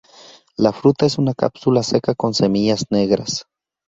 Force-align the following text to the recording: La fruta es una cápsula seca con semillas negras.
La 0.57 0.71
fruta 0.73 1.05
es 1.05 1.19
una 1.19 1.35
cápsula 1.35 1.83
seca 1.83 2.15
con 2.15 2.33
semillas 2.33 2.85
negras. 2.89 3.45